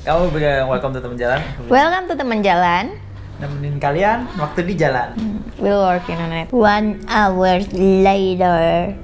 [0.00, 0.32] Kamu
[0.64, 1.44] welcome to teman jalan.
[1.68, 2.96] Welcome to teman jalan.
[3.36, 5.12] Nemenin kalian waktu di jalan.
[5.60, 6.48] We'll working on it.
[6.56, 8.96] One hour later.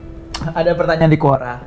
[0.57, 1.61] Ada pertanyaan di Quora.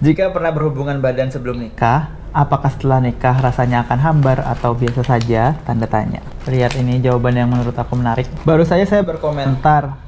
[0.00, 5.60] Jika pernah berhubungan badan sebelum nikah, apakah setelah nikah rasanya akan hambar atau biasa saja?
[5.68, 6.24] Tanda tanya.
[6.48, 8.24] Lihat ini jawaban yang menurut aku menarik.
[8.48, 10.00] Baru saja saya berkomentar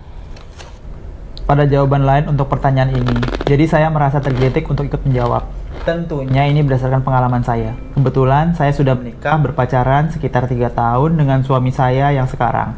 [1.45, 3.17] pada jawaban lain untuk pertanyaan ini.
[3.45, 5.66] Jadi saya merasa tergelitik untuk ikut menjawab.
[5.87, 7.71] Tentunya ini berdasarkan pengalaman saya.
[7.95, 12.75] Kebetulan saya sudah menikah berpacaran sekitar tiga tahun dengan suami saya yang sekarang.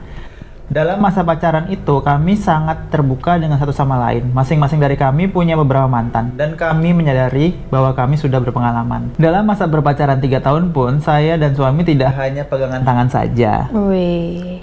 [0.68, 4.28] Dalam masa pacaran itu, kami sangat terbuka dengan satu sama lain.
[4.36, 9.16] Masing-masing dari kami punya beberapa mantan, dan kami menyadari bahwa kami sudah berpengalaman.
[9.16, 13.72] Dalam masa berpacaran tiga tahun pun, saya dan suami tidak hanya pegangan tangan saja.
[13.72, 14.60] Wih.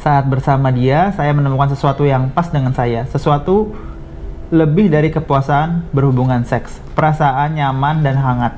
[0.00, 3.04] Saat bersama dia, saya menemukan sesuatu yang pas dengan saya.
[3.12, 3.76] Sesuatu
[4.52, 6.82] lebih dari kepuasan berhubungan seks.
[6.92, 8.54] Perasaan nyaman dan hangat.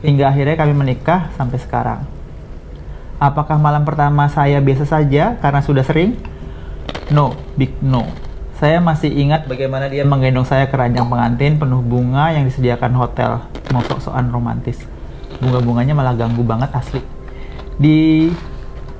[0.00, 2.00] Hingga akhirnya kami menikah sampai sekarang.
[3.20, 6.16] Apakah malam pertama saya biasa saja karena sudah sering?
[7.12, 8.08] No, big no.
[8.56, 13.44] Saya masih ingat bagaimana dia menggendong saya ke ranjang pengantin penuh bunga yang disediakan hotel.
[13.72, 14.80] Mau sok-sokan romantis.
[15.40, 17.00] Bunga-bunganya malah ganggu banget asli.
[17.80, 18.28] Di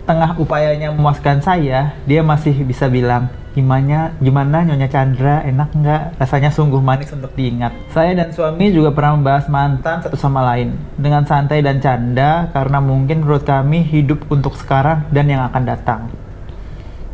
[0.09, 5.43] tengah upayanya memuaskan saya, dia masih bisa bilang, gimana gimana Nyonya Chandra?
[5.43, 6.03] Enak nggak?
[6.23, 7.75] Rasanya sungguh manis untuk diingat.
[7.91, 10.79] Saya dan suami juga pernah membahas mantan satu sama lain.
[10.95, 16.01] Dengan santai dan canda karena mungkin menurut kami hidup untuk sekarang dan yang akan datang.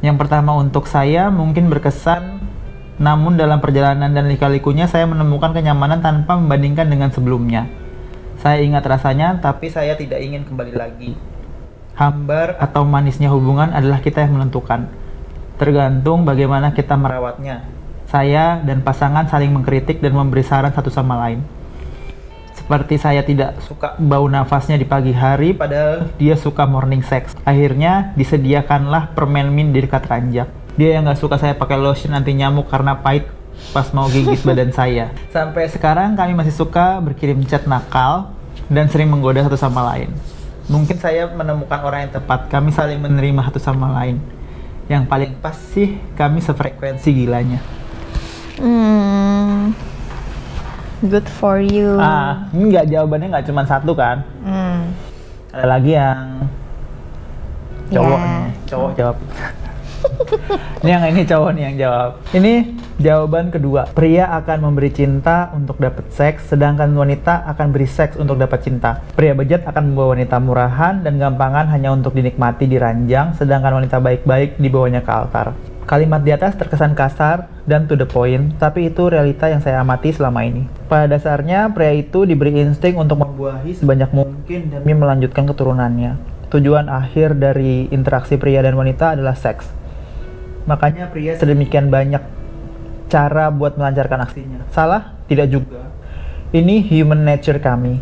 [0.05, 2.45] Yang pertama untuk saya mungkin berkesan
[2.97, 7.69] namun dalam perjalanan dan lika-likunya saya menemukan kenyamanan tanpa membandingkan dengan sebelumnya.
[8.41, 11.17] Saya ingat rasanya tapi saya tidak ingin kembali lagi.
[11.97, 15.06] Hambar atau manisnya hubungan adalah kita yang menentukan
[15.57, 17.65] tergantung bagaimana kita merawatnya.
[18.07, 21.43] Saya dan pasangan saling mengkritik dan memberi saran satu sama lain.
[22.55, 27.35] Seperti saya tidak suka bau nafasnya di pagi hari, padahal dia suka morning sex.
[27.47, 30.51] Akhirnya disediakanlah permen min di dekat ranjang.
[30.75, 33.27] Dia yang nggak suka saya pakai lotion anti nyamuk karena pahit
[33.71, 35.11] pas mau gigit badan saya.
[35.31, 38.35] Sampai sekarang kami masih suka berkirim chat nakal
[38.67, 40.11] dan sering menggoda satu sama lain.
[40.67, 42.51] Mungkin saya menemukan orang yang tepat.
[42.51, 44.19] Kami saling menerima satu sama lain
[44.87, 47.59] yang paling pas sih kami sefrekuensi gilanya.
[48.57, 49.75] Hmm.
[51.03, 51.99] Good for you.
[52.01, 54.25] Ah, enggak jawabannya nggak cuma satu kan?
[54.41, 54.95] Hmm.
[55.53, 56.49] Ada lagi yang
[57.89, 58.27] cowok Ya.
[58.27, 59.17] nih, cowok jawab.
[60.83, 62.11] ini yang ini cowok nih yang jawab.
[62.33, 62.55] Ini
[62.97, 63.89] jawaban kedua.
[63.93, 69.05] Pria akan memberi cinta untuk dapat seks, sedangkan wanita akan beri seks untuk dapat cinta.
[69.15, 74.01] Pria bejat akan membawa wanita murahan dan gampangan hanya untuk dinikmati di ranjang, sedangkan wanita
[74.01, 75.53] baik-baik dibawanya ke altar.
[75.87, 80.11] Kalimat di atas terkesan kasar dan to the point, tapi itu realita yang saya amati
[80.11, 80.67] selama ini.
[80.91, 86.19] Pada dasarnya, pria itu diberi insting untuk membuahi sebanyak mungkin demi melanjutkan keturunannya.
[86.51, 89.71] Tujuan akhir dari interaksi pria dan wanita adalah seks.
[90.67, 92.36] Makanya pria sedemikian banyak
[93.07, 94.61] cara buat melancarkan aksinya.
[94.71, 95.17] Salah?
[95.27, 95.91] Tidak juga.
[96.55, 97.99] Ini human nature kami.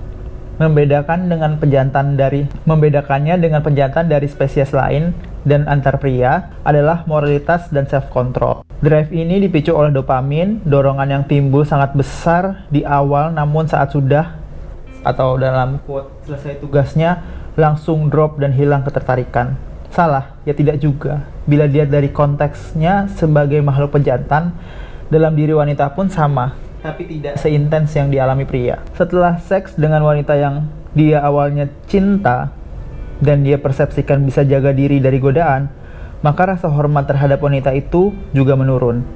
[0.55, 5.11] Membedakan dengan pejantan dari membedakannya dengan pejantan dari spesies lain
[5.43, 8.63] dan antar pria adalah moralitas dan self control.
[8.79, 14.39] Drive ini dipicu oleh dopamin, dorongan yang timbul sangat besar di awal namun saat sudah
[15.05, 17.21] atau dalam quote selesai tugasnya
[17.55, 19.55] langsung drop dan hilang ketertarikan.
[19.95, 21.23] Salah, ya tidak juga.
[21.47, 24.51] Bila dilihat dari konteksnya sebagai makhluk pejantan,
[25.15, 28.83] dalam diri wanita pun sama, tapi tidak seintens yang dialami pria.
[28.99, 32.51] Setelah seks dengan wanita yang dia awalnya cinta
[33.23, 35.71] dan dia persepsikan bisa jaga diri dari godaan,
[36.21, 39.07] maka rasa hormat terhadap wanita itu juga menurun.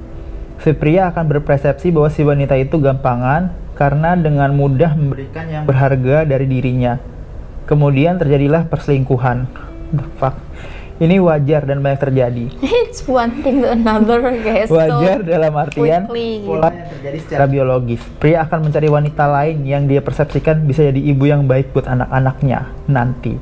[0.59, 6.27] Si pria akan berpersepsi bahwa si wanita itu gampangan karena dengan mudah memberikan yang berharga
[6.27, 6.99] dari dirinya.
[7.63, 9.45] Kemudian terjadilah perselingkuhan.
[9.93, 10.48] The fuck.
[10.99, 12.45] Ini wajar dan banyak terjadi.
[12.59, 14.67] It's one thing to another, guys.
[14.67, 16.43] So, Wajar dalam artian quickly.
[16.43, 18.03] pola yang terjadi secara biologis.
[18.19, 22.75] Pria akan mencari wanita lain yang dia persepsikan bisa jadi ibu yang baik buat anak-anaknya
[22.91, 23.39] nanti.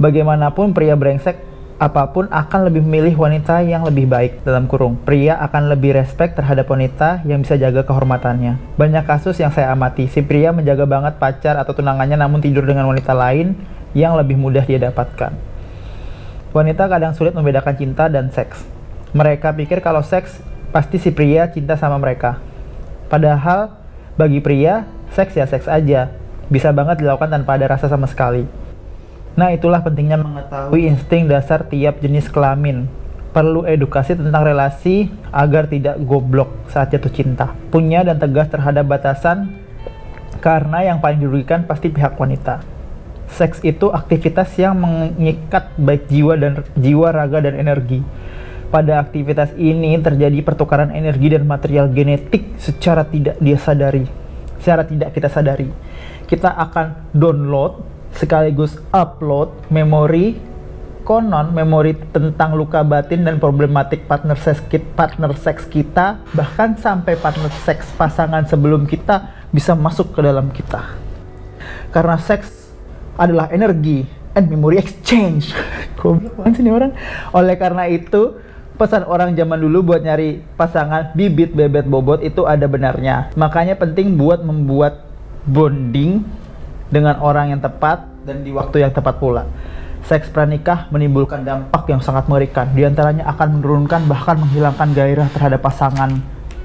[0.00, 1.36] Bagaimanapun pria brengsek
[1.76, 4.96] apa pun akan lebih memilih wanita yang lebih baik dalam kurung.
[4.96, 8.80] Pria akan lebih respect terhadap wanita yang bisa jaga kehormatannya.
[8.80, 12.88] Banyak kasus yang saya amati, si pria menjaga banget pacar atau tunangannya namun tidur dengan
[12.88, 13.52] wanita lain
[13.92, 15.53] yang lebih mudah dia dapatkan.
[16.54, 18.62] Wanita kadang sulit membedakan cinta dan seks.
[19.10, 20.38] Mereka pikir kalau seks
[20.70, 22.38] pasti si pria cinta sama mereka.
[23.10, 23.74] Padahal
[24.14, 26.14] bagi pria, seks ya seks aja.
[26.46, 28.46] Bisa banget dilakukan tanpa ada rasa sama sekali.
[29.34, 32.86] Nah, itulah pentingnya mengetahui insting dasar tiap jenis kelamin.
[33.34, 37.50] Perlu edukasi tentang relasi agar tidak goblok saat jatuh cinta.
[37.74, 39.58] Punya dan tegas terhadap batasan
[40.38, 42.73] karena yang paling dirugikan pasti pihak wanita.
[43.30, 48.04] Seks itu aktivitas yang mengikat baik jiwa dan jiwa, raga dan energi.
[48.68, 54.04] Pada aktivitas ini terjadi pertukaran energi dan material genetik secara tidak dia sadari.
[54.58, 55.70] Secara tidak kita sadari.
[56.26, 60.54] Kita akan download sekaligus upload memori
[61.04, 64.64] konon memori tentang luka batin dan problematik partner seks
[64.96, 70.96] partner seks kita bahkan sampai partner seks pasangan sebelum kita bisa masuk ke dalam kita
[71.92, 72.63] karena seks
[73.18, 75.54] adalah energi and memory exchange.
[75.98, 76.92] Goblok banget sih orang.
[77.30, 78.38] Oleh karena itu
[78.74, 83.30] pesan orang zaman dulu buat nyari pasangan bibit bebet bobot itu ada benarnya.
[83.38, 85.06] Makanya penting buat membuat
[85.46, 86.26] bonding
[86.90, 89.46] dengan orang yang tepat dan di waktu yang tepat pula.
[90.04, 92.68] Seks pranikah menimbulkan dampak yang sangat mengerikan.
[92.76, 96.20] Di antaranya akan menurunkan bahkan menghilangkan gairah terhadap pasangan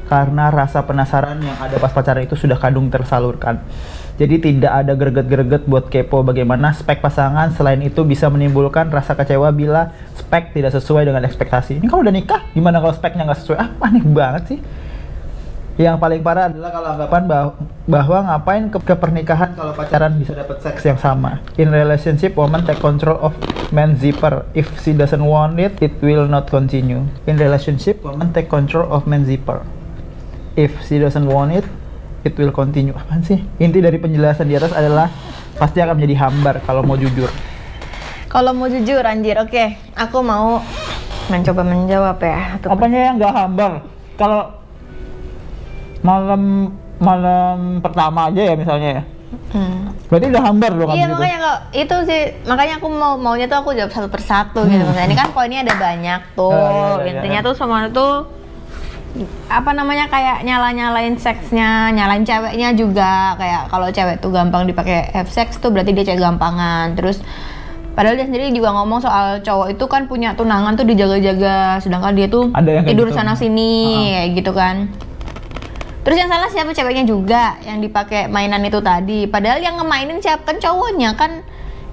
[0.09, 3.61] karena rasa penasaran yang ada pas pacaran itu sudah kadung tersalurkan.
[4.19, 7.55] Jadi tidak ada greget-greget buat kepo bagaimana spek pasangan.
[7.55, 11.79] Selain itu bisa menimbulkan rasa kecewa bila spek tidak sesuai dengan ekspektasi.
[11.79, 13.57] Ini kalau udah nikah, gimana kalau speknya nggak sesuai?
[13.61, 14.59] Ah, aneh banget sih.
[15.79, 17.51] Yang paling parah adalah kalau anggapan bahwa,
[17.87, 21.39] bahwa ngapain ke, ke pernikahan kalau pacaran bisa dapat seks yang sama.
[21.55, 23.31] In relationship, woman take control of
[23.71, 24.43] man zipper.
[24.51, 27.07] If she doesn't want it, it will not continue.
[27.23, 29.63] In relationship, woman take control of man zipper.
[30.59, 31.63] If she doesn't want it,
[32.27, 32.91] it will continue.
[32.91, 33.39] Apaan sih?
[33.63, 35.07] Inti dari penjelasan di atas adalah
[35.55, 37.31] pasti akan menjadi hambar kalau mau jujur.
[38.27, 39.79] Kalau mau jujur anjir, oke.
[39.95, 40.59] Aku mau
[41.31, 42.59] mencoba menjawab ya.
[42.59, 43.71] Apanya yang nggak hambar?
[44.19, 44.51] Kalau
[46.03, 49.03] malam malam pertama aja ya misalnya ya.
[49.55, 49.95] Hmm.
[50.11, 53.77] Berarti udah hambar dong Iya makanya kok itu sih makanya aku mau maunya tuh aku
[53.77, 54.75] jawab satu persatu gitu.
[54.75, 54.75] hmm.
[54.75, 54.83] gitu.
[54.91, 56.51] Misalnya ini kan poinnya ada banyak tuh.
[56.51, 57.47] Oh, iya, iya, Intinya iya.
[57.47, 58.38] tuh semua tuh
[59.49, 65.09] apa namanya kayak nyala nyalain seksnya, nyalain ceweknya juga kayak kalau cewek tuh gampang dipakai
[65.11, 66.93] have sex tuh berarti dia cewek gampangan.
[66.93, 67.21] Terus
[67.99, 72.31] Padahal dia sendiri juga ngomong soal cowok itu kan punya tunangan tuh dijaga-jaga, sedangkan dia
[72.31, 72.47] tuh
[72.87, 73.17] tidur gitu.
[73.19, 74.11] sana sini uh -huh.
[74.15, 74.75] kayak gitu kan.
[76.07, 79.27] Terus yang salah siapa ceweknya juga yang dipakai mainan itu tadi.
[79.27, 81.43] Padahal yang ngemainin siapa kan cowoknya kan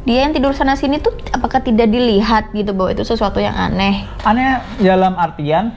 [0.06, 4.06] dia yang tidur sana sini tuh apakah tidak dilihat gitu bahwa itu sesuatu yang aneh?
[4.22, 5.74] Aneh dalam artian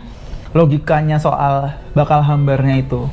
[0.54, 3.06] logikanya soal bakal hambarnya itu.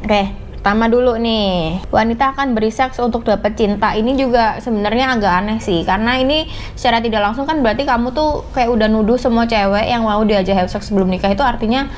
[0.00, 1.80] Oke, pertama dulu nih.
[1.92, 3.92] Wanita akan beri seks untuk dapat cinta.
[3.92, 8.48] Ini juga sebenarnya agak aneh sih karena ini secara tidak langsung kan berarti kamu tuh
[8.56, 11.88] kayak udah nuduh semua cewek yang mau diajak have sex sebelum nikah itu artinya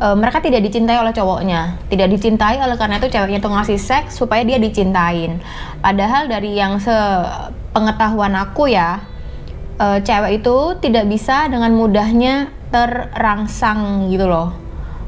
[0.00, 1.80] uh, mereka tidak dicintai oleh cowoknya.
[1.88, 5.40] Tidak dicintai oleh karena itu ceweknya tuh ngasih seks supaya dia dicintain.
[5.80, 9.00] Padahal dari yang sepengetahuan aku ya
[9.80, 14.52] uh, cewek itu tidak bisa dengan mudahnya terangsang gitu loh.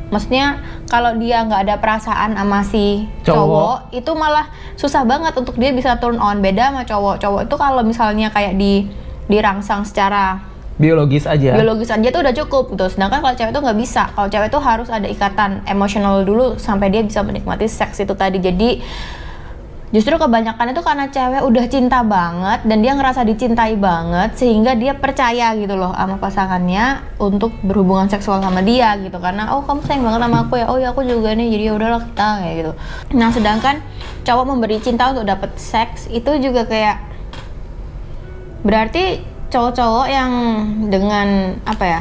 [0.09, 3.37] Maksudnya kalau dia nggak ada perasaan sama si cowok.
[3.37, 4.47] cowok itu malah
[4.81, 6.41] susah banget untuk dia bisa turn on.
[6.41, 7.21] Beda sama cowok.
[7.21, 8.89] Cowok itu kalau misalnya kayak di
[9.29, 10.41] dirangsang secara
[10.81, 11.61] biologis aja.
[11.61, 12.87] Biologis aja tuh udah cukup gitu.
[12.89, 14.09] Sedangkan kalau cewek tuh nggak bisa.
[14.17, 18.41] Kalau cewek tuh harus ada ikatan emosional dulu sampai dia bisa menikmati seks itu tadi.
[18.41, 18.81] Jadi
[19.89, 24.93] justru kebanyakan itu karena cewek udah cinta banget dan dia ngerasa dicintai banget sehingga dia
[24.93, 29.17] percaya gitu loh sama pasangannya untuk berhubungan seksual sama dia gitu.
[29.17, 30.67] Karena oh kamu sayang banget sama aku ya?
[30.69, 32.73] Oh ya aku juga nih jadi ya udahlah kita kayak gitu.
[33.17, 33.77] Nah sedangkan
[34.29, 37.01] cowok memberi cinta untuk dapat seks itu juga kayak
[38.61, 40.31] berarti cowok-cowok yang
[40.93, 42.01] dengan apa ya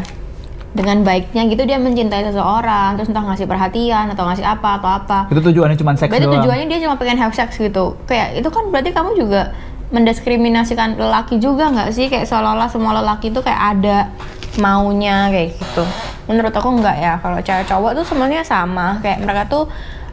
[0.78, 5.18] dengan baiknya gitu dia mencintai seseorang terus entah ngasih perhatian atau ngasih apa atau apa.
[5.34, 6.46] Itu tujuannya cuma seks berarti doang.
[6.46, 7.98] tujuannya dia cuma pengen have sex gitu.
[8.06, 9.58] Kayak itu kan berarti kamu juga
[9.90, 12.06] mendiskriminasikan lelaki juga nggak sih?
[12.14, 14.14] Kayak seolah-olah semua lelaki itu kayak ada
[14.62, 15.84] maunya kayak gitu.
[16.30, 19.02] Menurut aku nggak ya kalau cewek cowok tuh semuanya sama.
[19.02, 19.66] Kayak mereka tuh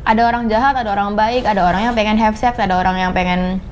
[0.05, 3.13] ada orang jahat ada orang baik ada orang yang pengen have sex ada orang yang
[3.17, 3.65] pengen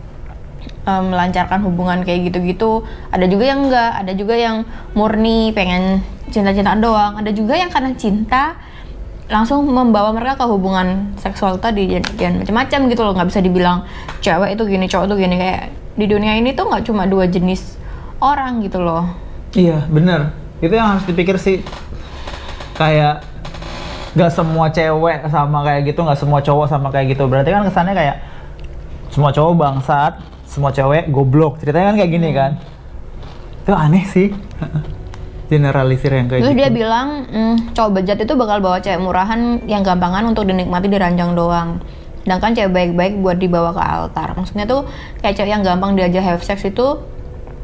[0.88, 2.82] um, melancarkan hubungan kayak gitu-gitu.
[3.12, 4.56] Ada juga yang enggak ada juga yang
[4.96, 7.12] murni pengen cinta-cintaan doang.
[7.18, 8.54] Ada juga yang karena cinta
[9.32, 13.12] langsung membawa mereka ke hubungan seksual tadi dan macam-macam gitu loh.
[13.16, 13.78] Nggak bisa dibilang
[14.20, 15.36] cewek itu gini cowok itu gini.
[15.40, 15.62] Kayak
[15.96, 17.80] di dunia ini tuh nggak cuma dua jenis
[18.20, 19.08] orang gitu loh.
[19.52, 21.64] Iya bener itu yang harus dipikir sih.
[22.78, 23.26] Kayak
[24.12, 27.24] nggak semua cewek sama kayak gitu nggak semua cowok sama kayak gitu.
[27.26, 28.16] Berarti kan kesannya kayak
[29.10, 30.12] semua cowok bangsat
[30.46, 31.56] semua cewek goblok.
[31.58, 32.52] Ceritanya kan kayak gini kan.
[33.62, 34.28] Itu aneh sih
[35.52, 36.62] generalisir yang kayak Terus gitu.
[36.64, 40.96] dia bilang mm, cowok bejat itu bakal bawa cewek murahan yang gampangan untuk dinikmati di
[40.96, 41.84] ranjang doang
[42.24, 44.88] sedangkan cewek baik-baik buat dibawa ke altar maksudnya tuh
[45.20, 46.96] kayak cewek yang gampang diajak have sex itu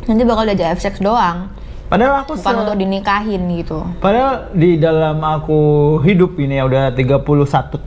[0.05, 1.49] nanti bakal diajak have sex doang
[1.89, 3.81] Padahal aku bukan untuk dinikahin gitu.
[4.05, 7.25] Padahal di dalam aku hidup ini ya udah 31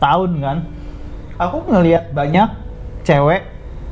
[0.02, 0.58] tahun kan.
[1.38, 2.50] Aku ngelihat banyak
[3.06, 3.46] cewek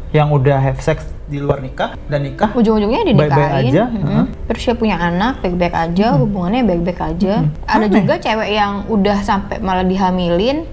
[0.09, 4.01] yang udah have sex di luar nikah dan nikah ujung-ujungnya dinikahin Baik-baik aja, mm-mm.
[4.01, 4.25] heeh.
[4.49, 7.93] Terus dia punya anak baik-baik aja hubungannya baik-baik aja ada Aneh.
[7.95, 10.65] juga cewek yang udah sampai malah dihamilin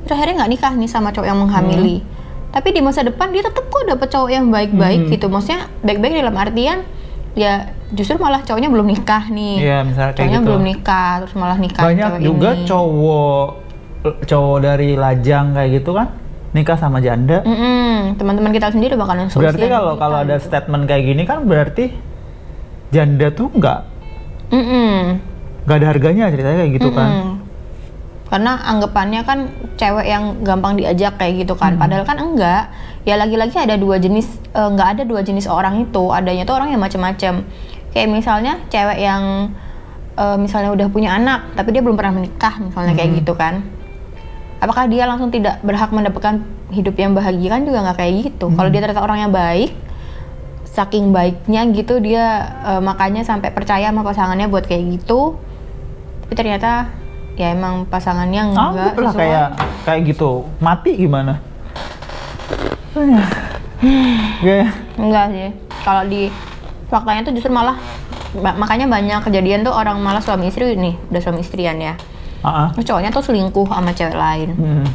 [0.00, 2.02] terus akhirnya nggak nikah nih sama cowok yang menghamili
[2.50, 5.12] tapi di masa depan dia tetap kok dapet cowok yang baik-baik Hmm.
[5.12, 6.78] gitu maksudnya baik-baik dalam artian
[7.32, 7.52] ya
[7.88, 10.46] justru malah cowoknya belum nikah nih Iya, misalnya kayak cowoknya gitu.
[10.50, 12.66] belum nikah terus malah nikah banyak juga ini.
[12.66, 13.46] cowok
[14.26, 16.08] cowok dari lajang kayak gitu kan
[16.50, 17.46] nikah sama janda
[18.10, 20.50] teman-teman kita sendiri bakalan solusi berarti kalau kalau ada gitu.
[20.50, 21.94] statement kayak gini kan berarti
[22.90, 23.78] janda tuh nggak
[25.66, 27.50] nggak ada harganya ceritanya kayak gitu kan Mm-mm.
[28.30, 31.74] Karena anggapannya kan cewek yang gampang diajak kayak gitu kan.
[31.74, 32.70] Padahal kan enggak.
[33.02, 36.14] Ya lagi-lagi ada dua jenis eh, nggak ada dua jenis orang itu.
[36.14, 37.42] Adanya tuh orang yang macam-macam.
[37.90, 39.50] Kayak misalnya cewek yang
[40.14, 43.66] eh, misalnya udah punya anak tapi dia belum pernah menikah misalnya kayak gitu kan.
[44.62, 48.46] Apakah dia langsung tidak berhak mendapatkan hidup yang bahagia kan juga nggak kayak gitu.
[48.54, 49.74] Kalau dia ternyata orang yang baik,
[50.80, 55.36] saking baiknya gitu dia eh, makanya sampai percaya sama pasangannya buat kayak gitu.
[56.24, 56.88] Tapi ternyata
[57.40, 59.20] ya emang pasangannya enggak anggap lah sesuai.
[59.20, 59.48] kayak
[59.86, 61.40] kayak gitu mati gimana
[65.00, 65.48] enggak sih.
[65.80, 66.28] Kalau di
[66.92, 67.80] faktanya tuh justru malah
[68.36, 71.94] ma- makanya banyak kejadian tuh orang malah suami istri nih, udah suami istrian ya.
[72.44, 72.72] Ah.
[72.76, 74.50] Terus cowoknya tuh selingkuh sama cewek lain.
[74.56, 74.86] Hmm.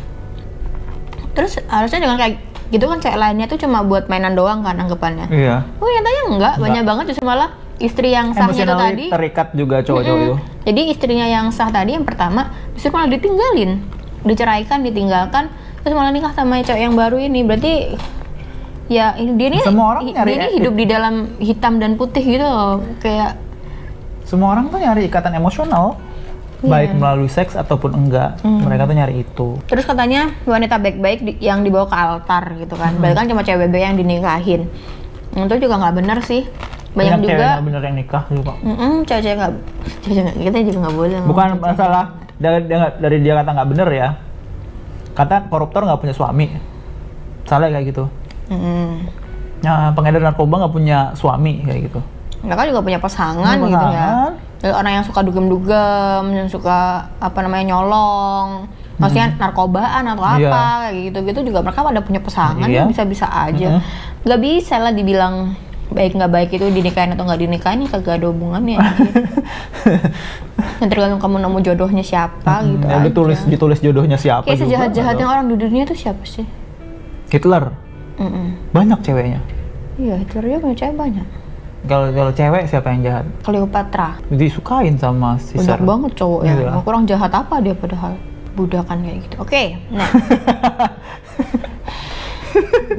[1.33, 5.29] Terus harusnya dengan kayak gitu kan cewek lainnya tuh cuma buat mainan doang kan anggapannya.
[5.29, 9.05] iya Oh nyatanya enggak, banyak banget justru malah istri yang sahnya tuh tadi.
[9.05, 10.35] emotionally terikat juga cowok-cowok itu.
[10.63, 13.83] Jadi istrinya yang sah tadi yang pertama justru malah ditinggalin,
[14.23, 17.41] diceraikan, ditinggalkan, terus malah nikah sama cewek yang baru ini.
[17.41, 17.73] Berarti
[18.87, 20.57] ya ini- dia ini Semua orang nyari dia ini etik.
[20.57, 22.81] hidup di dalam hitam dan putih gitu loh.
[22.97, 23.37] Kayak
[24.23, 26.01] semua orang tuh nyari ikatan emosional
[26.57, 26.71] Iya.
[26.71, 28.63] baik melalui seks ataupun enggak Hmm.
[28.63, 32.91] mereka tuh nyari itu terus katanya wanita baik-baik di- yang dibawa ke altar gitu kan.
[32.91, 33.01] Hmm.
[33.01, 34.71] Berarti kan cuma cewek yang dinikahin.
[35.31, 36.47] Itu juga nggak benar sih.
[36.91, 39.51] Banyak cewek juga nggak bener yang nikah juga Mm-mm, cewek-cewek nggak,
[40.01, 41.17] cewek kita juga nggak boleh.
[41.23, 41.61] bukan cewek.
[41.61, 42.59] masalah dari
[42.95, 44.07] dari dia kata nggak bener ya
[45.11, 46.47] kata koruptor nggak punya suami
[47.43, 48.07] salah kayak gitu
[48.47, 49.07] Mm-mm.
[49.59, 51.99] nah, pengedar narkoba nggak punya suami kayak gitu
[52.39, 54.31] mereka juga punya pasangan Punya gitu ya pasangan.
[54.55, 56.77] Dari orang yang suka dugem-dugem yang suka
[57.15, 60.41] apa namanya nyolong maksudnya narkobaan atau apa Hmm.
[60.41, 60.49] Iya.
[60.49, 62.81] kayak gitu-gitu juga mereka pada punya pasangan Iya.
[62.81, 63.81] ya bisa-bisa aja Mhm.
[64.23, 65.35] nggak bisa lah dibilang
[65.87, 68.79] baik nggak baik itu dinikahin atau nggak dinikahin kagak ada hubungannya
[70.79, 73.05] yang tergantung kamu nemu jodohnya siapa gitu ya aja.
[73.05, 76.45] ditulis ditulis jodohnya siapa kayak juga sejahat-jahatnya nggak orang di dunia tuh siapa sih.
[77.27, 77.71] Hitler
[78.15, 78.71] Mm-mm.
[78.71, 79.39] banyak ceweknya
[79.97, 81.27] iya Hitler juga punya cewek banyak
[81.85, 86.53] kalau kalau cewek siapa yang jahat Cleopatra disukain sama Caesar Banyak banget cowok ya.
[86.57, 86.81] Iya.
[86.81, 88.17] Kurang jahat apa dia padahal
[88.55, 89.35] budakan kayak gitu.
[89.43, 90.09] Oke, nah.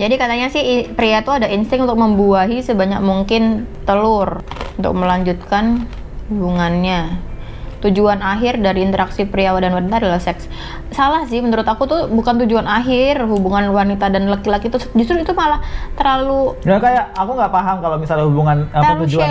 [0.01, 4.45] Jadi katanya sih pria tuh ada insting untuk membuahi sebanyak mungkin telur
[4.77, 5.89] untuk melanjutkan
[6.29, 7.17] hubungannya.
[7.85, 10.49] Tujuan akhir dari interaksi pria dan wanita adalah seks.
[10.93, 15.33] Salah sih menurut aku tuh bukan tujuan akhir hubungan wanita dan laki-laki itu justru itu
[15.37, 15.61] malah
[15.97, 19.29] terlalu Ya kayak aku nggak paham kalau misalnya hubungan apa tujuan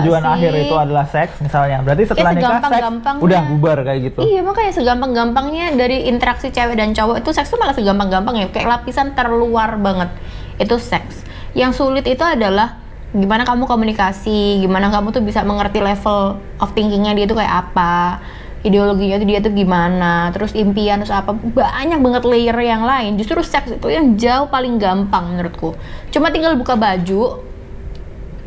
[0.00, 0.32] tujuan sih?
[0.36, 1.80] akhir itu adalah seks misalnya.
[1.80, 2.86] Berarti setelah nikah seks
[3.20, 4.20] udah bubar kayak gitu.
[4.24, 8.68] Iya makanya segampang-gampangnya dari interaksi cewek dan cowok itu seks tuh malah segampang-gampang ya kayak
[8.80, 10.12] lapisan terluar banget
[10.60, 11.24] itu seks.
[11.56, 12.85] Yang sulit itu adalah
[13.16, 18.20] gimana kamu komunikasi, gimana kamu tuh bisa mengerti level of thinkingnya dia tuh kayak apa,
[18.60, 23.16] ideologinya tuh dia tuh gimana, terus impian terus apa banyak banget layer yang lain.
[23.16, 25.72] Justru seks itu yang jauh paling gampang menurutku.
[26.12, 27.40] Cuma tinggal buka baju,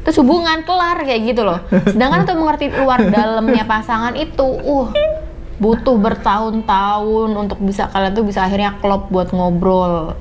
[0.05, 1.59] terus hubungan kelar kayak gitu loh.
[1.89, 4.89] Sedangkan untuk mengerti luar dalamnya pasangan itu, uh
[5.59, 10.15] butuh bertahun-tahun untuk bisa kalian tuh bisa akhirnya klop buat ngobrol.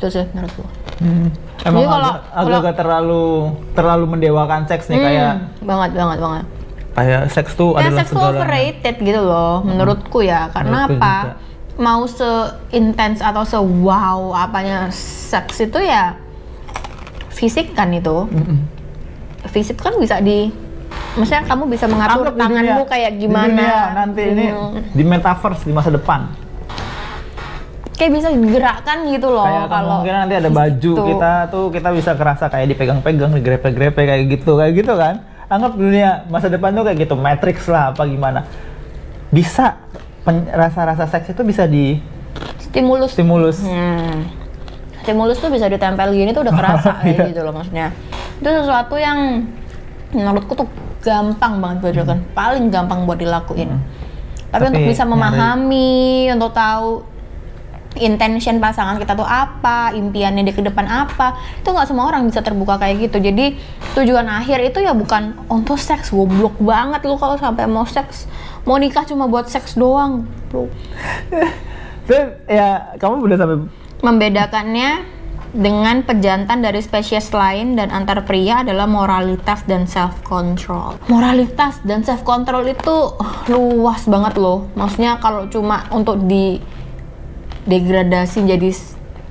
[0.00, 0.64] Itu sih menurutku.
[1.04, 1.28] Hmm.
[1.62, 3.24] Emang Jadi kalau- agak, agak-agak terlalu
[3.72, 6.44] terlalu mendewakan seks nih Hmm, kayak banget banget banget.
[6.92, 10.50] kayak seks tuh Kayak adalah seks tuh overrated gitu loh, menurutku ya.
[10.50, 11.14] Karena Menurutku apa?
[11.16, 11.32] juga.
[11.76, 16.14] Mau seintens atau se wow apanya seks itu ya
[17.30, 18.26] fisik kan itu.
[18.26, 18.58] Mm-mm.
[19.46, 20.50] Fisik kan bisa di
[21.14, 23.46] Maksudnya kamu bisa mengatur Anggap tanganmu dunia- kayak di gimana.
[23.48, 24.82] dunia nanti ini Hmm.
[24.90, 26.26] di metaverse di masa depan.
[27.94, 31.06] Kayak bisa digerakkan gitu loh kayak kalau kemungkinan nanti ada baju gitu.
[31.06, 35.22] kita tuh kita bisa kerasa kayak dipegang-pegang, digrepe-grepe kayak gitu, kayak gitu kan.
[35.46, 38.42] Anggap dunia masa depan tuh kayak gitu, Matrix lah apa gimana.
[39.30, 39.78] Bisa
[40.50, 42.00] rasa-rasa seks itu bisa di
[42.58, 43.62] stimulus stimulus.
[43.62, 44.26] Hmm.
[45.04, 47.14] Stimulus tuh bisa ditempel gini tuh udah kerasa Iya.
[47.14, 47.92] kayak gitu loh maksudnya.
[48.40, 49.46] Itu sesuatu yang
[50.10, 50.66] menurutku tuh
[50.98, 53.70] gampang banget buat dilakukan, paling gampang buat dilakuin.
[54.50, 55.92] Tapi, Tapi untuk bisa nyari- memahami,
[56.32, 56.88] untuk tahu
[58.00, 62.42] intention pasangan kita tuh apa, impiannya dia ke depan apa, itu nggak semua orang bisa
[62.42, 63.22] terbuka kayak gitu.
[63.22, 63.58] Jadi
[63.94, 68.26] tujuan akhir itu ya bukan untuk seks, goblok banget lu kalau sampai mau seks,
[68.66, 70.26] mau nikah cuma buat seks doang.
[72.06, 72.24] Terus
[72.58, 73.56] ya kamu udah sampai
[74.04, 75.14] Membedakannya
[75.54, 80.98] dengan pejantan dari spesies lain dan antar pria adalah moralitas dan self control.
[81.06, 84.66] Moralitas dan self control itu uh, luas banget loh.
[84.74, 86.58] Maksudnya kalau cuma untuk di
[87.64, 88.70] degradasi jadi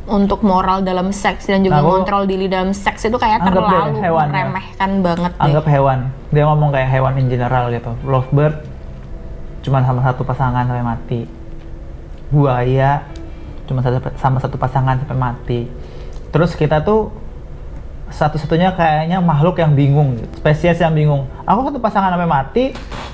[0.03, 4.03] untuk moral dalam seks dan juga Aku- kontrol diri dalam seks itu kayak deh terlalu
[4.03, 4.31] hewan ya.
[4.35, 5.43] meremehkan banget deh.
[5.47, 5.99] anggap hewan.
[6.35, 7.91] Dia ngomong kayak hewan in general gitu.
[8.03, 8.67] Lovebird
[9.63, 11.21] cuma sama satu pasangan sampai mati.
[12.27, 13.05] Buaya
[13.63, 15.59] cuma satu sama satu pasangan sampai mati.
[16.35, 17.13] Terus kita tuh
[18.11, 20.29] satu-satunya kayaknya makhluk yang bingung, gitu.
[20.37, 21.25] spesies yang bingung.
[21.47, 22.65] Aku satu pasangan sampai mati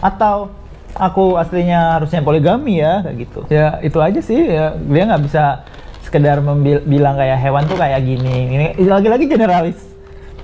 [0.02, 0.52] atau
[0.96, 3.40] aku aslinya harusnya poligami ya kayak gitu.
[3.52, 4.40] Ya itu aja sih.
[4.50, 5.44] Ya, dia nggak bisa
[6.02, 6.42] sekedar
[6.88, 8.74] bilang kayak hewan tuh kayak gini.
[8.76, 9.80] Ini lagi-lagi generalis,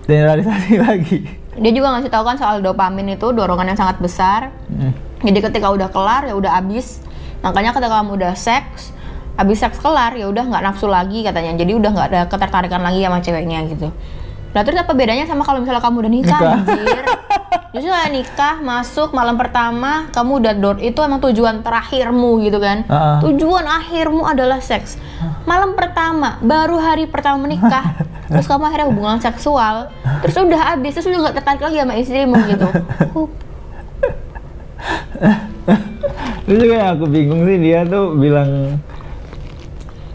[0.05, 1.19] generalisasi lagi.
[1.55, 4.51] Dia juga ngasih tahu kan soal dopamin itu dorongan yang sangat besar.
[4.67, 4.91] Hmm.
[5.23, 7.01] Jadi ketika udah kelar ya udah abis.
[7.41, 8.91] Makanya ketika kamu udah seks,
[9.37, 11.55] abis seks kelar ya udah nggak nafsu lagi katanya.
[11.55, 13.87] Jadi udah nggak ada ketertarikan lagi sama ceweknya gitu.
[14.55, 16.55] Nah terus apa bedanya sama kalau misalnya kamu udah nikah, Nikah.
[16.63, 17.03] anjir?
[17.75, 22.87] Justru kayak nikah, masuk malam pertama, kamu udah door itu emang tujuan terakhirmu gitu kan?
[22.87, 23.17] Heeh.
[23.27, 24.95] Tujuan akhirmu adalah seks.
[25.43, 27.99] Malam pertama, baru hari pertama menikah,
[28.31, 29.91] terus kamu akhirnya hubungan seksual,
[30.23, 32.67] terus udah habis, terus udah nggak tertarik lagi sama istrimu gitu.
[33.15, 33.27] Uh,
[36.45, 38.77] Terus juga yang aku bingung sih dia tuh bilang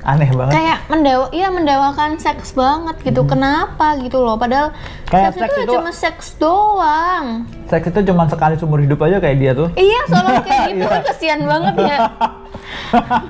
[0.02, 0.52] aneh banget.
[0.52, 5.08] kayak mendewa iya mendewakan seks banget gitu kenapa gitu loh padahal Hmm.
[5.08, 7.26] Kayak seks, seks itu, ya itu- cuma seks doang
[7.66, 9.68] Seks itu cuma sekali seumur hidup aja kayak dia tuh.
[9.74, 10.88] iya soalnya kayak gitu Iya.
[10.88, 11.98] kan kesian banget ya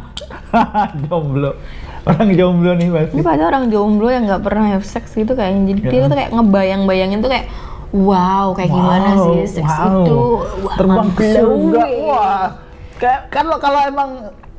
[1.02, 1.52] jomblo.
[2.02, 3.12] Orang jomblo nih pasti.
[3.12, 6.06] ini padahal orang jomblo yang nggak pernah have sex gitu kayak jadi dia Iya.
[6.06, 7.46] tuh kayak ngebayang-bayangin tuh kayak
[7.92, 10.00] wow kayak gimana Wow, sih seks wow.
[10.00, 10.18] itu
[10.60, 11.82] wah Terbang ke surga.
[12.00, 12.46] Wah.
[12.96, 14.10] Kayak kalau kalau emang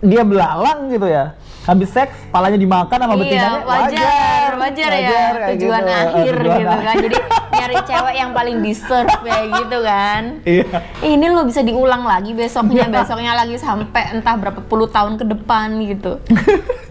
[0.01, 1.37] dia belalang gitu ya.
[1.61, 5.93] Habis seks, palanya dimakan sama betinanya Iya, wajar, wajar, ya kayak tujuan gitu.
[5.93, 6.95] akhir Tujuan gitu kan.
[6.97, 7.17] Jadi
[7.53, 10.21] nyari cewek yang paling deserve kayak gitu kan.
[10.41, 10.77] Iya.
[11.05, 15.77] ini lo bisa diulang lagi besoknya besoknya lagi sampai entah berapa puluh tahun ke depan
[15.85, 16.17] gitu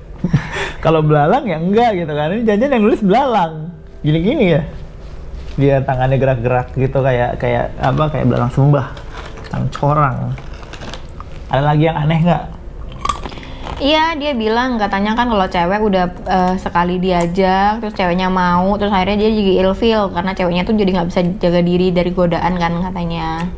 [0.85, 2.31] Kalau belalang ya enggak gitu kan.
[2.31, 3.75] Ini janjian yang nulis belalang.
[4.07, 4.63] Gini-gini ya.
[5.59, 8.87] Dia tangannya gerak-gerak gitu kayak kayak apa kayak belalang sembah.
[9.51, 10.31] Tang corang.
[11.51, 12.45] Ada lagi yang aneh nggak?
[13.81, 18.93] Iya dia bilang katanya kan kalau cewek udah eh, sekali diajak terus ceweknya mau terus
[18.93, 22.73] akhirnya dia jadi ilfeel karena ceweknya tuh jadi nggak bisa jaga diri dari godaan kan
[22.85, 23.49] katanya.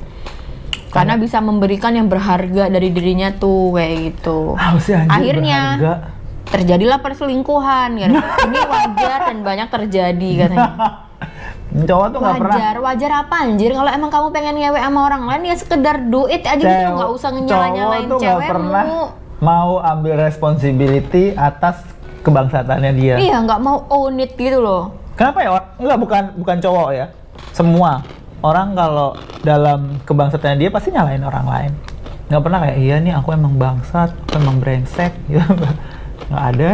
[0.92, 4.52] Karena bisa memberikan yang berharga dari dirinya tuh kayak gitu.
[4.60, 5.94] Anjir akhirnya berharga?
[6.52, 10.72] terjadilah perselingkuhan kan ini wajar dan banyak terjadi katanya.
[11.88, 12.56] Cowok tuh nggak pernah.
[12.60, 13.72] Wajar wajar apa anjir?
[13.72, 17.10] Kalau emang kamu pengen ngewe sama orang lain ya sekedar duit aja gitu Cewek- nggak
[17.16, 18.84] usah nyala nyalain cowok tuh nggak pernah
[19.42, 21.82] mau ambil responsibility atas
[22.22, 23.14] kebangsatannya dia.
[23.18, 25.50] iya nggak mau own it gitu loh Kenapa ya?
[25.76, 27.06] Enggak bukan bukan cowok ya.
[27.52, 28.00] Semua
[28.40, 29.12] orang kalau
[29.44, 31.72] dalam kebangsatannya dia pasti nyalain orang lain.
[32.32, 35.44] Nggak pernah kayak iya nih aku emang bangsat, aku emang brengsek gitu.
[36.32, 36.68] Nggak ada,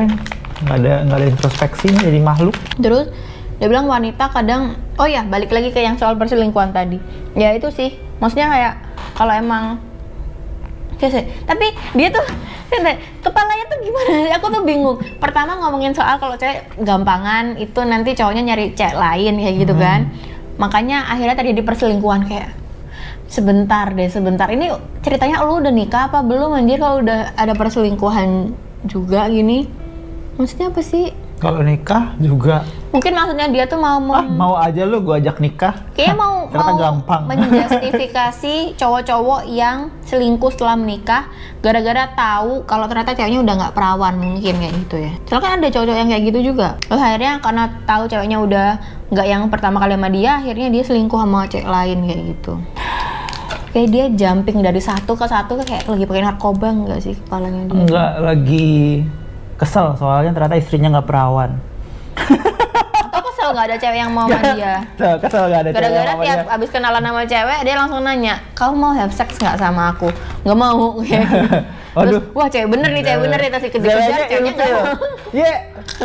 [0.64, 2.54] nggak ada nggak ada introspeksinya jadi makhluk.
[2.78, 3.10] terus
[3.58, 7.02] dia bilang wanita kadang oh ya balik lagi ke yang soal perselingkuhan tadi
[7.34, 8.74] ya itu sih maksudnya kayak
[9.18, 9.82] kalau emang
[10.98, 11.24] Sih.
[11.46, 12.26] tapi dia tuh
[13.22, 14.34] kepalanya tuh gimana?
[14.34, 14.98] Aku tuh bingung.
[15.22, 20.10] Pertama ngomongin soal kalau cewek gampangan itu nanti cowoknya nyari cewek lain kayak gitu kan.
[20.58, 22.50] Makanya akhirnya terjadi perselingkuhan kayak
[23.30, 24.50] sebentar deh, sebentar.
[24.50, 24.74] Ini
[25.06, 28.52] ceritanya lu udah nikah apa belum anjir kalau udah ada perselingkuhan
[28.90, 29.70] juga gini?
[30.34, 31.14] Maksudnya apa sih?
[31.38, 35.76] Kalau nikah juga, Mungkin maksudnya dia tuh mau ah mau aja lu gua ajak nikah.
[35.92, 37.22] Kayaknya mau mau gampang.
[37.28, 41.28] menjustifikasi cowok-cowok yang selingkuh setelah menikah
[41.60, 45.12] gara-gara tahu kalau ternyata ceweknya udah nggak perawan mungkin kayak gitu ya.
[45.28, 46.68] Soalnya kan ada cowok-cowok yang kayak gitu juga.
[46.80, 48.68] Terus akhirnya karena tahu ceweknya udah
[49.12, 52.52] nggak yang pertama kali sama dia, akhirnya dia selingkuh sama cewek lain kayak gitu.
[53.68, 57.76] Kayak dia jumping dari satu ke satu kayak lagi pakai narkoba nggak sih kepalanya dia?
[57.76, 59.04] Enggak lagi
[59.58, 61.58] kesel soalnya ternyata istrinya nggak perawan.
[63.08, 64.74] Atau kesel nggak ada cewek yang mau sama dia?
[65.22, 68.92] Kesel gak ada cewek Gara-gara tiap abis kenalan sama cewek, dia langsung nanya, kamu mau
[68.94, 70.08] have sex nggak sama aku?
[70.46, 70.82] Nggak mau.
[71.02, 71.18] gitu.
[71.98, 72.22] Terus, Waduh.
[72.30, 74.86] wah cewek bener nih, cewek bener nih, tapi kejar-kejar, Ceweknya ceweknya nggak mau.
[75.34, 75.54] Iya,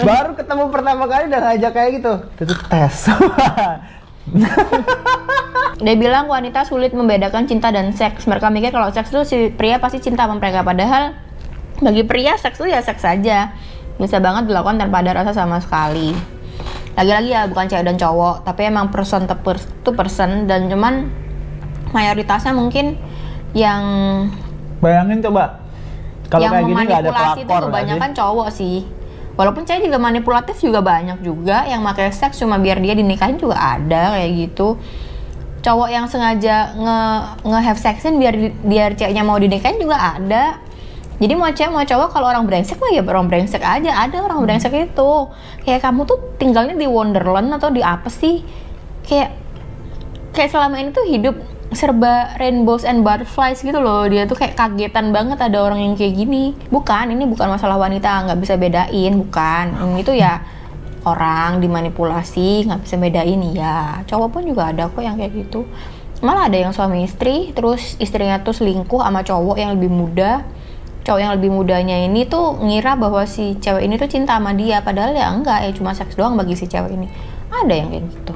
[0.02, 2.14] baru ketemu pertama kali udah ngajak kayak gitu.
[2.42, 2.96] Itu tes.
[5.84, 8.26] Dia bilang wanita sulit membedakan cinta dan seks.
[8.26, 11.14] Mereka mikir kalau seks itu si pria pasti cinta sama mereka, padahal
[11.84, 13.52] bagi pria seks itu ya seks saja
[14.00, 16.16] bisa banget dilakukan tanpa ada rasa sama sekali.
[16.94, 21.10] Lagi-lagi ya bukan cewek dan cowok tapi emang person to per- to person dan cuman
[21.94, 22.98] mayoritasnya mungkin
[23.54, 23.84] yang
[24.82, 25.64] Bayangin coba
[26.28, 28.18] kalau yang kayak gini nggak ada memanipulasi itu pelakor nggak kebanyakan sih?
[28.18, 28.78] cowok sih.
[29.34, 33.58] Walaupun cewek juga manipulatif juga banyak juga yang pakai seks cuma biar dia dinikahin juga
[33.58, 34.78] ada kayak gitu.
[35.64, 37.00] Cowok yang sengaja nge
[37.48, 40.60] nge have sexin biar biar ceweknya mau dinikahin juga ada
[41.22, 43.92] jadi mau cewek mau cowok kalau orang brengsek mah ya orang brengsek aja.
[44.02, 45.12] Ada orang brengsek itu.
[45.62, 48.42] Kayak kamu tuh tinggalnya di Wonderland atau di apa sih?
[49.06, 49.38] Kayak
[50.34, 51.36] kayak selama ini tuh hidup
[51.74, 54.10] serba rainbows and butterflies gitu loh.
[54.10, 56.58] Dia tuh kayak kagetan banget ada orang yang kayak gini.
[56.74, 59.14] Bukan ini bukan masalah wanita nggak bisa bedain.
[59.14, 60.42] Bukan ini tuh ya
[61.06, 63.40] orang dimanipulasi nggak bisa bedain.
[63.54, 65.70] Ya cowok pun juga ada kok yang kayak gitu.
[66.26, 70.42] Malah ada yang suami istri terus istrinya tuh selingkuh sama cowok yang lebih muda
[71.04, 74.80] cowok yang lebih mudanya ini tuh ngira bahwa si cewek ini tuh cinta sama dia
[74.80, 77.08] padahal ya enggak ya cuma seks doang bagi si cewek ini.
[77.54, 78.34] Ada yang kayak gitu.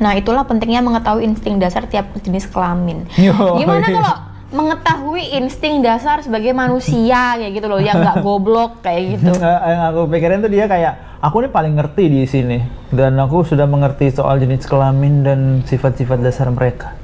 [0.00, 3.06] Nah itulah pentingnya mengetahui insting dasar tiap jenis kelamin.
[3.18, 4.14] Yo, gimana kalau
[4.54, 9.34] mengetahui insting dasar sebagai manusia kayak gitu loh yang nggak goblok kayak gitu.
[9.70, 12.58] Yang aku pikirin tuh dia kayak aku nih paling ngerti di sini
[12.94, 16.94] dan aku sudah mengerti soal jenis kelamin dan sifat-sifat dasar mereka.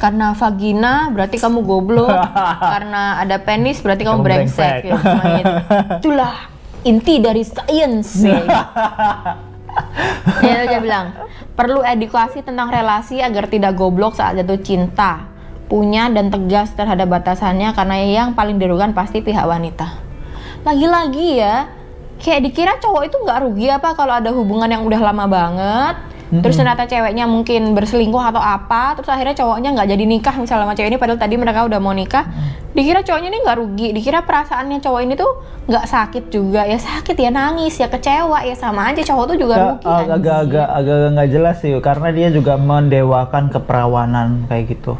[0.00, 2.08] Karena vagina berarti kamu goblok
[2.72, 5.44] karena ada penis berarti kamu, Kamu brengsek, brengsek.
[5.44, 5.46] ya,
[6.00, 6.32] itulah
[6.80, 8.40] inti dari sains ya.
[10.48, 11.12] ya dia bilang
[11.52, 15.28] perlu edukasi tentang relasi agar tidak goblok saat jatuh cinta
[15.68, 19.86] punya dan tegas terhadap batasannya karena yang paling dirugikan pasti pihak wanita
[20.66, 21.68] lagi-lagi ya
[22.18, 25.96] kayak dikira cowok itu nggak rugi apa kalau ada hubungan yang udah lama banget
[26.30, 30.78] terus ternyata ceweknya mungkin berselingkuh atau apa terus akhirnya cowoknya nggak jadi nikah misalnya sama
[30.78, 32.22] cewek ini padahal tadi mereka udah mau nikah
[32.70, 35.26] dikira cowoknya ini nggak rugi dikira perasaannya cowok ini tuh
[35.66, 39.54] nggak sakit juga ya sakit ya nangis ya kecewa ya sama aja cowok tuh juga
[39.54, 40.14] Nggak, rugi anjir.
[40.14, 44.94] agak-agak agak nggak jelas sih karena dia juga mendewakan keperawanan kayak gitu.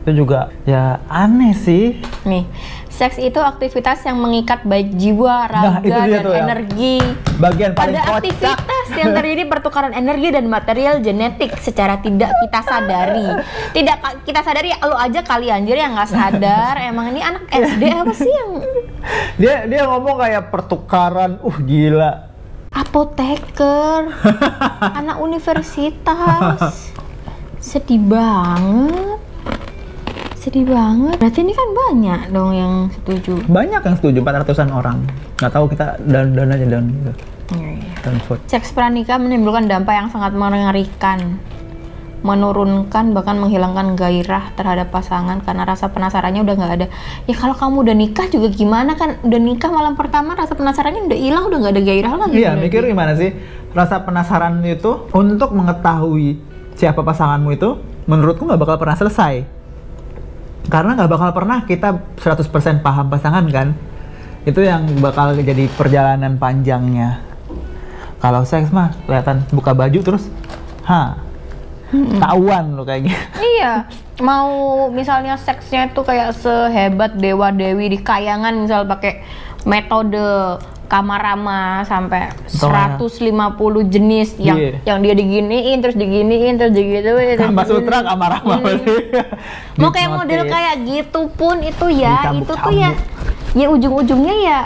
[0.00, 2.00] Itu juga ya aneh sih.
[2.24, 2.44] nih
[2.90, 6.96] seks itu aktivitas yang mengikat baik jiwa Nah, raga itu dia dan tuh energi
[7.36, 8.16] Bagian paling pada kocak.
[8.20, 13.28] aktivitas yang terjadi pertukaran energi dan material genetik secara tidak kita sadari.
[13.74, 16.74] Tidak kita sadari lo aja kali anjir yang nggak sadar.
[16.82, 18.50] Emang ini anak SD apa sih yang
[19.40, 22.28] Dia dia ngomong kayak pertukaran, uh gila.
[22.70, 24.14] apoteker,
[24.94, 26.94] anak universitas.
[27.58, 29.18] Sedih banget.
[30.40, 31.20] Sedih banget.
[31.20, 33.44] Berarti ini kan banyak dong yang setuju.
[33.44, 34.98] Banyak yang setuju 400-an orang.
[35.36, 37.12] Nggak tahu kita dan dan aja dan gitu.
[38.00, 38.40] Dan vote.
[38.48, 41.36] Seks pranikah menimbulkan dampak yang sangat mengerikan,
[42.20, 46.86] menurunkan bahkan menghilangkan gairah terhadap pasangan karena rasa penasarannya udah nggak ada.
[47.24, 49.20] Ya kalau kamu udah nikah juga gimana kan?
[49.24, 52.36] Udah nikah malam pertama rasa penasarannya udah hilang, udah nggak ada gairah lagi.
[52.40, 53.32] Iya, mikir gimana sih?
[53.72, 56.40] Rasa penasaran itu untuk mengetahui
[56.76, 57.76] siapa pasanganmu itu
[58.08, 59.44] menurutku nggak bakal pernah selesai.
[60.68, 63.72] Karena nggak bakal pernah kita 100% paham pasangan kan.
[64.44, 67.29] Itu yang bakal jadi perjalanan panjangnya.
[68.20, 70.28] Kalau seks mah kelihatan buka baju terus,
[70.84, 71.16] ha,
[72.20, 73.16] tahuan lo kayak gitu.
[73.58, 73.88] Iya,
[74.28, 74.50] mau
[74.88, 79.24] misalnya seksnya itu kayak sehebat dewa dewi di kayangan misal pakai
[79.64, 80.20] metode
[80.90, 83.14] kamarama sampai Betul.
[83.14, 84.70] 150 jenis yang Iya.
[84.84, 89.78] yang dia diginiin terus diginiin terus digituin terus Kama Sutra, kamar apa Hmm.
[89.78, 92.90] mau kayak model kayak gitu pun itu ya itu tuh ya
[93.54, 94.58] ya ujung-ujungnya ya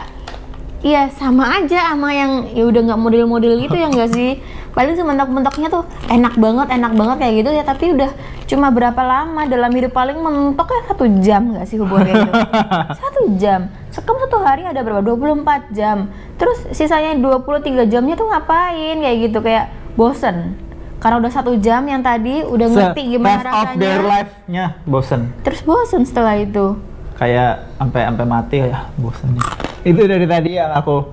[0.85, 4.37] ya sama aja sama yang ya udah nggak model-model gitu ya nggak sih?
[4.75, 8.11] Paling sementok-mentoknya tuh enak banget enak banget kayak gitu ya tapi udah
[8.45, 12.35] cuma berapa lama dalam hidup paling mentoknya satu jam nggak sih hubungan kayak gitu
[13.01, 13.61] satu jam.
[13.89, 15.01] Sekam satu hari ada berapa?
[15.01, 16.11] 24 jam.
[16.37, 18.99] Terus sisanya 23 jamnya tuh ngapain?
[18.99, 20.59] Kayak gitu kayak bosen.
[20.99, 24.09] Karena udah satu jam yang tadi udah ngerti gimana rest of their rasanya.
[24.11, 25.21] life-nya bosen.
[25.45, 26.81] terus bosen setelah itu
[27.15, 29.39] kayak sampai sampai mati ya bosen
[29.85, 31.05] itu dari tadi yang aku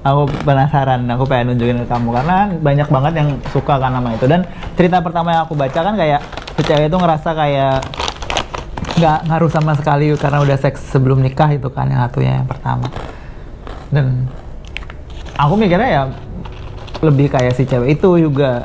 [0.00, 2.08] aku penasaran aku pengen nunjukin ke kamu.
[2.14, 4.26] Karena banyak banget yang suka kan sama itu.
[4.30, 4.40] Dan
[4.76, 6.20] cerita pertama yang aku baca kan kayak
[6.56, 7.76] si cewek itu ngerasa kayak
[9.00, 12.88] nggak ngaruh sama sekali karena udah seks sebelum nikah itu kan yang satunya yang pertama.
[13.90, 14.28] Dan
[15.36, 16.02] aku mikirnya ya
[17.00, 18.64] lebih kayak si cewek itu juga.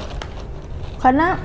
[0.99, 1.37] Karena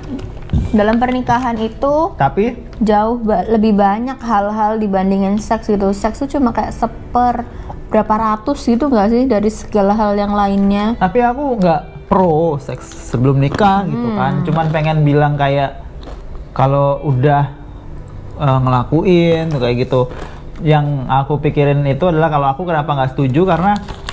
[0.70, 2.54] dalam pernikahan itu tapi?
[2.78, 5.90] jauh ba- lebih banyak hal-hal dibandingin seks gitu.
[5.90, 7.42] Seks itu cuma kayak seper
[7.90, 10.94] berapa ratus gitu nggak sih dari segala hal yang lainnya?
[10.94, 14.46] Tapi aku nggak pro seks sebelum nikah gitu kan.
[14.46, 15.83] Cuman pengen bilang kayak
[16.54, 17.50] kalau udah
[18.38, 20.06] eh, ngelakuin kayak gitu.
[20.61, 23.42] Yang aku pikirin itu adalah kalau aku kenapa nggak setuju?
[23.48, 23.72] Karena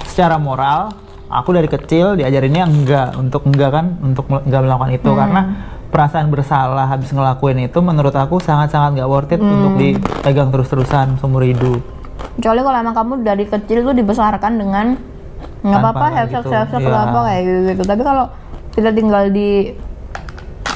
[0.09, 0.95] secara moral
[1.29, 3.09] aku dari kecil diajarinnya enggak.
[3.13, 3.85] Untuk enggak kan?
[4.01, 5.09] Untuk enggak melakukan itu.
[5.13, 5.19] Hmm.
[5.21, 5.41] karena
[5.87, 9.53] perasaan bersalah habis ngelakuin itu menurut aku sangat-sangat nggak worth it Hmm.
[9.55, 11.79] untuk dipegang terus-terusan seumur hidup.
[12.37, 14.97] kecuali kalau emang kamu dari kecil tuh dibesarkan dengan
[15.65, 17.01] nggak apa-apa have sex gitu, have sex iya.
[17.09, 18.25] apa kayak gitu, gitu tapi kalau
[18.73, 19.73] kita tinggal di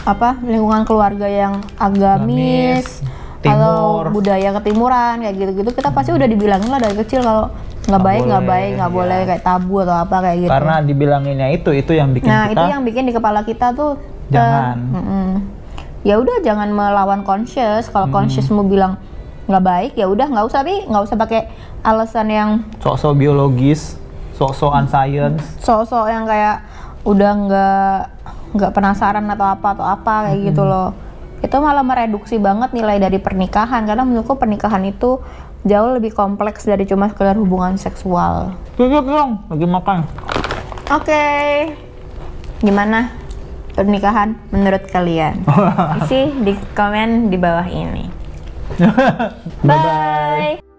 [0.02, 3.06] apa lingkungan keluarga yang agamis
[3.42, 4.10] timur.
[4.10, 7.54] budaya ketimuran kayak gitu-gitu kita pasti udah dibilangin lah dari kecil kalau
[7.90, 8.98] nggak baik nggak baik nggak iya.
[9.02, 12.58] boleh kayak tabu atau apa kayak gitu Karena dibilanginnya itu itu yang bikin nah kita
[12.58, 13.98] itu yang bikin di kepala kita tuh
[14.32, 14.76] Jangan.
[14.80, 15.30] Mm-mm.
[16.02, 17.92] ya udah jangan melawan conscious.
[17.92, 18.98] Kalau consciousmu bilang
[19.52, 21.42] nggak baik ya udah nggak usah tapi nggak usah pakai
[21.84, 23.98] alasan yang sok-sok biologis,
[24.38, 25.44] sok-sokan science.
[25.60, 26.64] sosok yang kayak
[27.04, 27.98] udah nggak
[28.56, 30.94] nggak penasaran atau apa atau apa kayak gitu loh.
[31.42, 35.18] Itu malah mereduksi banget nilai dari pernikahan karena menurutku pernikahan itu
[35.66, 38.54] jauh lebih kompleks dari cuma sekedar hubungan seksual.
[38.78, 40.06] Tutup dong, lagi makan.
[40.90, 41.26] oke.
[42.62, 43.21] Gimana
[43.76, 45.44] pernikahan menurut kalian?
[46.04, 48.06] Isi di komen di bawah ini.
[49.68, 50.58] Bye-bye.
[50.58, 50.71] bye